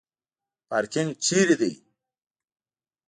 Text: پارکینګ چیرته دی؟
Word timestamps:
پارکینګ 0.69 1.09
چیرته 1.25 1.55
دی؟ 1.59 1.71